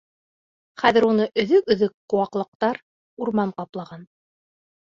Хәҙер 0.83 1.05
уны 1.09 1.27
өҙөк-өҙөк 1.43 1.93
ҡыуаҡлыҡтар, 2.15 2.81
урман 3.27 3.55
ҡаплаған. 3.61 4.09